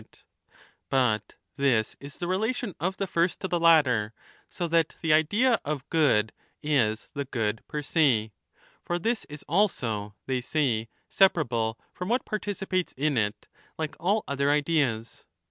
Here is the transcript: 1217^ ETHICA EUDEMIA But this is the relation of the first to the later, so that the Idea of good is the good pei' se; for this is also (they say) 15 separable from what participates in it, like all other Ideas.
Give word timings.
1217^ 0.01 0.07
ETHICA 0.07 0.15
EUDEMIA 0.17 0.87
But 0.89 1.35
this 1.57 1.95
is 1.99 2.15
the 2.15 2.27
relation 2.27 2.73
of 2.79 2.97
the 2.97 3.05
first 3.05 3.39
to 3.41 3.47
the 3.47 3.59
later, 3.59 4.15
so 4.49 4.67
that 4.67 4.95
the 5.01 5.13
Idea 5.13 5.59
of 5.63 5.87
good 5.91 6.33
is 6.63 7.09
the 7.13 7.25
good 7.25 7.61
pei' 7.71 7.83
se; 7.83 8.31
for 8.83 8.97
this 8.97 9.25
is 9.25 9.45
also 9.47 10.15
(they 10.25 10.41
say) 10.41 10.85
15 11.05 11.05
separable 11.07 11.79
from 11.93 12.09
what 12.09 12.25
participates 12.25 12.95
in 12.97 13.15
it, 13.15 13.47
like 13.77 13.95
all 13.99 14.23
other 14.27 14.49
Ideas. 14.49 15.23